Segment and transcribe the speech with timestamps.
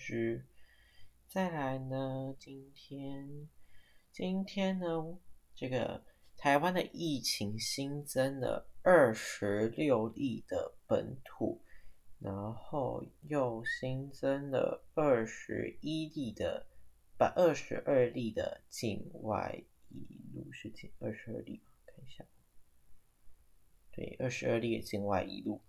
[0.00, 0.46] 知。
[1.28, 3.48] 再来呢，今天
[4.10, 5.18] 今天呢，
[5.54, 6.02] 这个
[6.38, 11.62] 台湾的疫情新增了二十六例的本土，
[12.18, 16.66] 然后又新增了二十一例的，
[17.18, 22.24] 把二十二例的境外一路是境二十二例，看一下，
[23.92, 25.60] 对，二十二例的境外一路。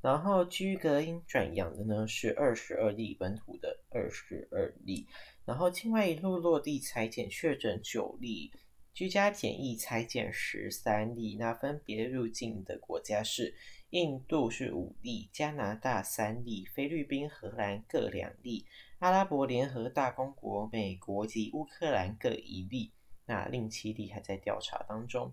[0.00, 5.06] 然后居隔音转阳的呢是二十二例，本土的二十二例。
[5.44, 8.52] 然后境外一路落地裁剪确诊九例，
[8.92, 11.36] 居家检疫裁剪十三例。
[11.36, 13.54] 那分别入境的国家是
[13.90, 18.66] 印度是五例，加拿大三例，菲律宾、荷兰各两例，
[18.98, 22.92] 阿拉伯联合大公国、美国及乌克兰各一例。
[23.24, 25.32] 那另七例还在调查当中。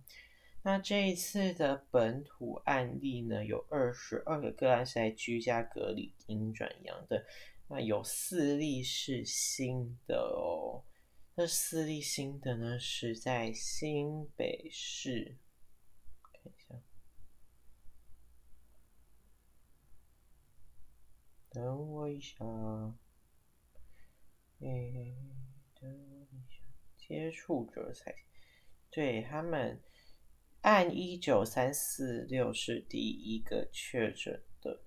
[0.68, 7.24] 那这一次的本土案例呢，有二十二个个案是在居家隔离阴转阳的，
[7.68, 10.84] 那有四例是新的哦。
[11.36, 15.38] 那四例新的呢，是在新北市，
[16.24, 16.82] 看一下，
[21.52, 22.44] 等我一下，
[24.62, 25.14] 哎，
[25.80, 26.60] 等我一下，
[26.98, 28.16] 接触者才
[28.90, 29.80] 对他们。
[30.66, 34.82] 按一九三四六是第一个确诊的，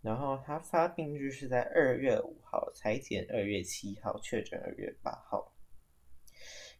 [0.00, 5.52] 然后他发病日是在二月五号，裁剪二月七号，确诊二月八号。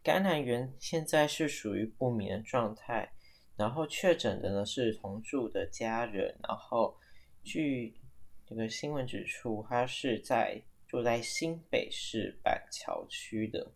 [0.05, 3.13] 感染源现在是属于不明的状态，
[3.57, 6.97] 然后确诊的呢是同住的家人，然后
[7.43, 8.01] 据
[8.47, 13.73] 这个新闻指出，他是在住在新北市板桥区的。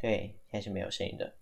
[0.00, 1.34] 对，现在是没有声音的。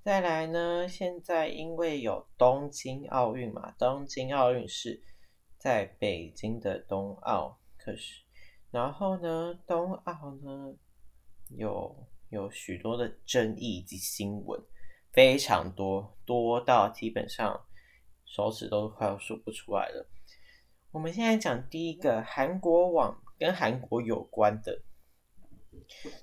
[0.00, 5.02] 再来呢，现在因为有东京奥运嘛，东京奥运是
[5.58, 8.22] 在北京的冬奥，可是，
[8.70, 10.74] 然后呢，冬奥呢
[11.50, 11.96] 有
[12.30, 14.60] 有许多的争议及新闻，
[15.12, 17.64] 非常多，多到基本上
[18.24, 20.08] 手指都快要数不出来了。
[20.90, 24.82] 我们现在讲第一个，韩国网跟韩国有关的，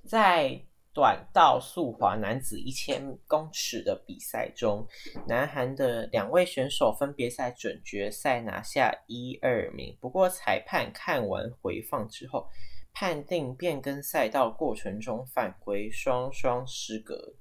[0.05, 0.65] 在。
[0.99, 4.85] 短道速滑男子一千公尺的比赛中，
[5.25, 9.97] 南韩的两位选手分别在准决赛拿下一二名。
[10.01, 12.49] 不过，裁判看完回放之后，
[12.91, 17.33] 判定变更赛道过程中犯规，双双失格。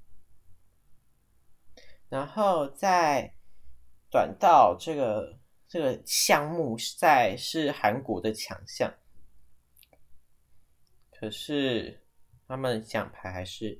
[2.08, 3.34] 然后，在
[4.08, 5.36] 短道这个
[5.66, 8.94] 这个项目在是韩国的强项，
[11.10, 12.04] 可是。
[12.48, 13.78] 他们奖牌还是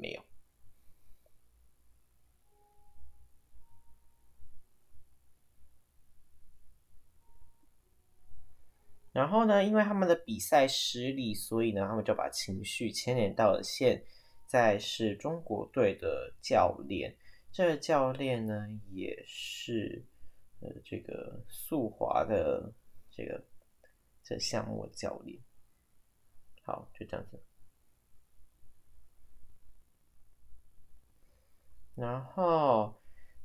[0.00, 0.22] 没有。
[9.12, 14.02] 然后呢，因为他们的比赛失利，所以呢，他们就把情绪牵连到了现
[14.46, 17.14] 在是中国队的教练。
[17.50, 20.02] 这教练呢，也是
[20.60, 22.72] 呃这个速滑的
[23.10, 23.44] 这个
[24.22, 25.38] 这项目教练。
[26.62, 27.38] 好，就这样子。
[31.94, 32.94] 然后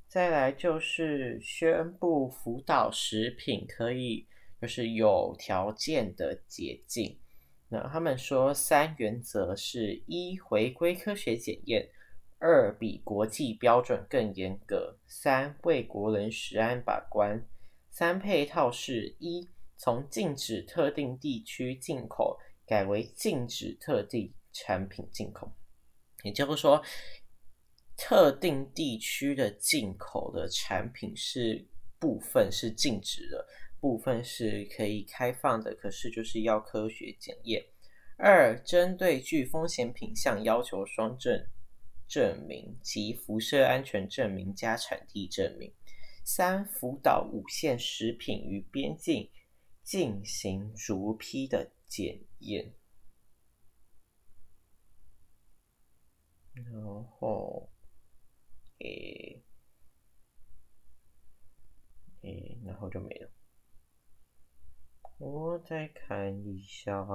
[0.07, 4.25] 再来就是宣布辅导食品可以
[4.61, 7.19] 就是有条件的解禁。
[7.67, 11.89] 那他们说三原则是：一回归科学检验；
[12.39, 17.45] 二比国际标准更严格；三为国人食安把关。
[17.89, 25.51] 三配套是：一从禁止特定地区进口改为禁止特定产品进口，
[26.23, 26.81] 也就是说。
[27.97, 31.65] 特定地区的进口的产品是
[31.99, 33.45] 部分是禁止的，
[33.79, 37.65] 部分是可以开放的，可是就是要科学检验。
[38.15, 41.47] 二，针对具风险品项要求双证
[42.07, 45.73] 证明及辐射安全证明加产地证明。
[46.23, 49.29] 三，辅导五线食品与边境
[49.83, 52.73] 进行逐批的检验。
[56.53, 57.67] 然后。
[58.79, 59.41] 诶，
[62.21, 63.29] 诶，然后就没了。
[65.19, 67.05] 我再看一下。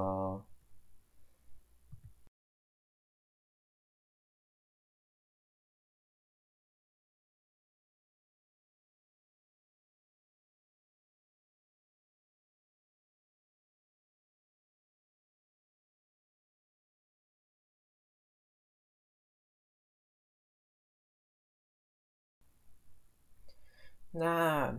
[24.13, 24.73] 那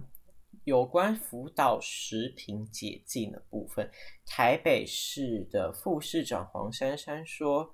[0.64, 3.90] 有关福岛食品解禁的部分，
[4.26, 7.74] 台北市的副市长黄珊珊说，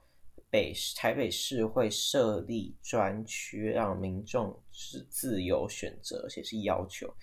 [0.49, 7.13] 北台北市会设立专区，让民众自自由选择，而且是要求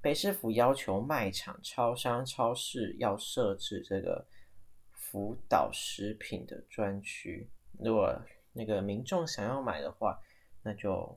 [0.00, 4.26] 北市府要求卖场、超商、超市要设置这个
[4.92, 7.48] 福岛食品的专区。
[7.78, 8.20] 如果
[8.52, 10.18] 那个民众想要买的话，
[10.62, 11.16] 那就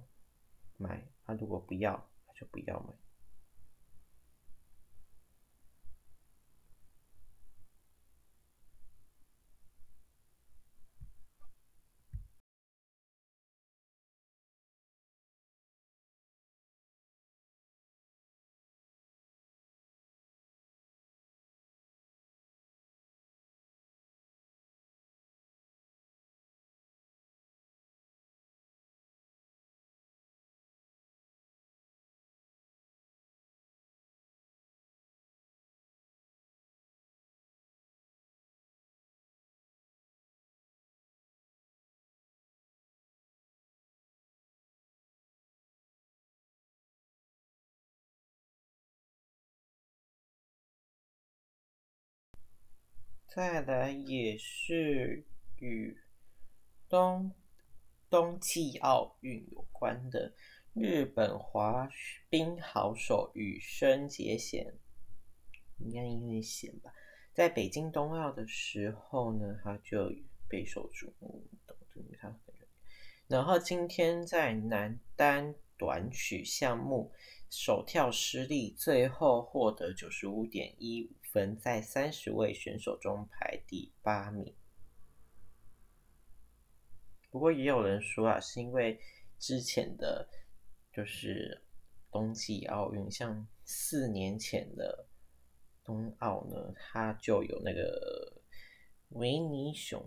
[0.77, 2.06] 买；他如果不要，
[2.39, 3.06] 就不要买。
[53.37, 55.23] 再来也是
[55.59, 55.95] 与
[56.89, 57.31] 冬
[58.09, 60.33] 冬季奥运有关的，
[60.73, 61.87] 日本滑
[62.31, 64.73] 冰好手羽生结弦，
[65.77, 66.91] 应该有点险吧？
[67.31, 70.11] 在北京冬奥的时候呢，他就
[70.49, 71.47] 备受瞩目，
[71.93, 72.39] 因为他很
[73.27, 77.11] 然后今天在男单短曲项目
[77.51, 81.16] 首跳失利，最后获得九十五点一五。
[81.37, 84.55] 分在三十位选手中排第八名，
[87.29, 88.99] 不过也有人说啊，是因为
[89.37, 90.27] 之前的，
[90.91, 91.61] 就是
[92.09, 95.05] 冬季奥运，像四年前的
[95.83, 98.41] 冬奥呢，他就有那个
[99.09, 100.03] 维尼熊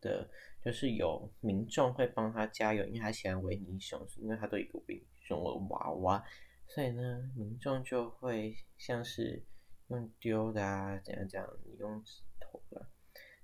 [0.00, 0.30] 的，
[0.64, 6.24] 就是有民众会帮他加油，因为他喜欢维尼熊，因为他都有一个维尼熊的娃娃，
[6.68, 9.44] 所以呢，民众就会像是。
[9.88, 11.58] 用丢的啊，怎样怎样？
[11.64, 12.88] 你用指头了，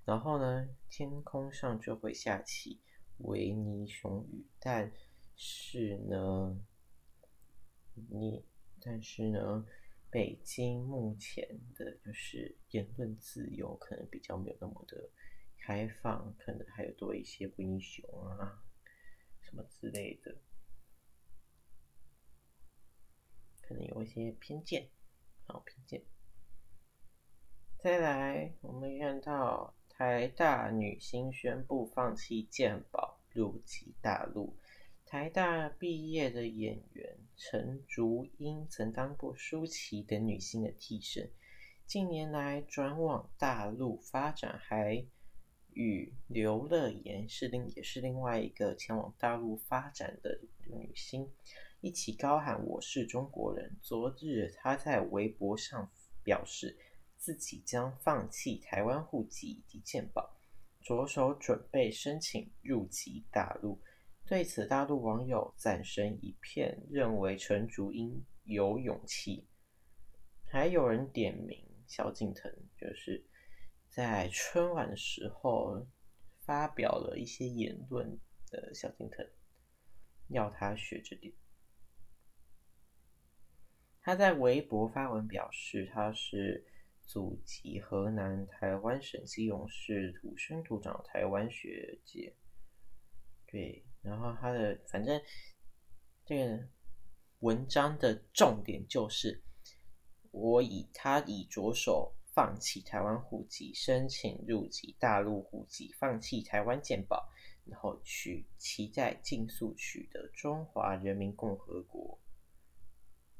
[0.05, 2.81] 然后呢，天空上就会下起
[3.19, 4.45] 维尼熊雨。
[4.59, 4.91] 但
[5.35, 6.59] 是呢，
[8.09, 8.43] 你
[8.81, 9.65] 但是呢，
[10.09, 15.09] 北京目前的就是言论自由可能比较没有那么的
[15.57, 18.63] 开放，可能还有多一些维尼熊啊
[19.41, 20.35] 什么之类的，
[23.61, 24.89] 可能有一些偏见，
[25.45, 26.01] 好偏见。
[27.83, 34.55] 再来，我们看到台大女星宣布放弃健保入籍大陆。
[35.03, 41.31] 台大毕业的演员陈竹英曾当过舒淇等女星的替身，
[41.87, 45.03] 近年来转往大陆发展，还
[45.73, 51.27] 与刘乐言是另也是另外一个前往大陆发展的女星
[51.79, 53.75] 一起高喊“我是中国人”。
[53.81, 55.91] 昨日，她在微博上
[56.23, 56.77] 表示。
[57.21, 60.39] 自己将放弃台湾户籍以及健保，
[60.81, 63.79] 着手准备申请入籍大陆。
[64.25, 69.47] 对此，大陆网友赞声一片，认为陈竹英有勇气。
[70.47, 73.23] 还有人点名萧敬腾，就是
[73.87, 75.85] 在春晚的时候
[76.39, 78.19] 发表了一些言论
[78.49, 79.23] 的萧敬腾，
[80.29, 81.31] 要他学着点。
[84.01, 86.65] 他在微博发文表示，他是。
[87.11, 92.33] 祖籍河南台湾省基隆市，土生土长台湾学姐。
[93.45, 95.21] 对，然后他的反正
[96.23, 96.69] 这个
[97.39, 99.43] 文章的重点就是，
[100.31, 107.29] 我以他以着手放弃台湾户籍，申请入籍大陆户籍，放弃台湾健保，
[107.65, 112.17] 然后取其在竞速取得中华人民共和国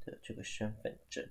[0.01, 1.25] 的这个身份证。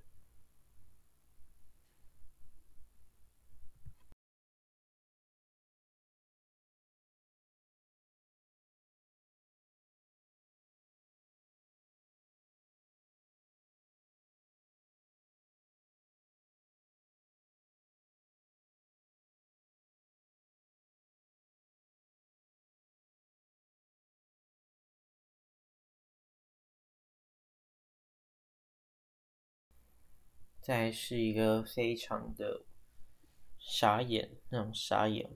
[30.71, 32.65] 再是一个非常的
[33.59, 35.29] 傻眼，那种傻眼、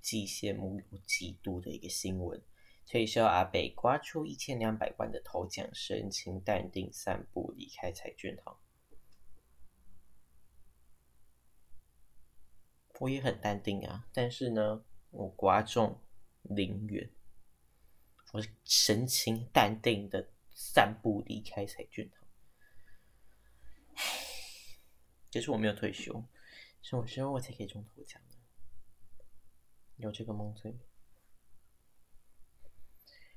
[0.00, 2.42] 既羡慕又嫉妒的一个新闻。
[2.86, 8.56] 退休阿北刮出一千两百万的头奖，神情淡定散步离开彩券行。
[12.98, 16.00] 我也很淡定啊，但是呢，我刮中
[16.44, 17.10] 零元，
[18.32, 22.17] 我神情淡定的散步离开彩券堂。
[25.30, 26.24] 其实我没有退休，
[26.80, 28.36] 什么时候我才可以中头奖呢？
[29.96, 30.87] 有这个梦最美。